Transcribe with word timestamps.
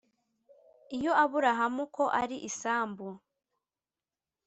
Iya 0.95 1.11
aburahamu 1.23 1.83
ko 1.95 2.03
ari 2.21 2.37
isambu 2.49 3.07